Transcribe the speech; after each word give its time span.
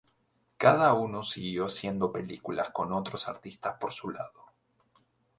Cada 0.57 0.95
uno 0.95 1.21
siguió 1.21 1.65
haciendo 1.67 2.11
películas 2.11 2.71
con 2.71 2.91
otros 2.91 3.27
artistas 3.27 3.77
por 3.79 3.91
su 3.93 4.09
lado. 4.09 4.51